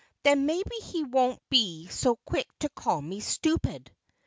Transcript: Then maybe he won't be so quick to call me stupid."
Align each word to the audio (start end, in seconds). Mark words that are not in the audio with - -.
Then 0.23 0.47
maybe 0.47 0.75
he 0.81 1.03
won't 1.03 1.47
be 1.51 1.85
so 1.89 2.15
quick 2.25 2.47
to 2.61 2.69
call 2.69 3.03
me 3.03 3.19
stupid." 3.19 3.91